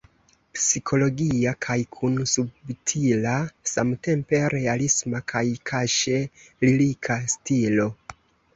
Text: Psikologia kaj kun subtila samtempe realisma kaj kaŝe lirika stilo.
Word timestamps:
Psikologia 0.59 1.51
kaj 1.65 1.75
kun 1.95 2.15
subtila 2.31 3.35
samtempe 3.73 4.41
realisma 4.55 5.23
kaj 5.35 5.45
kaŝe 5.73 6.19
lirika 6.67 7.23
stilo. 7.39 7.91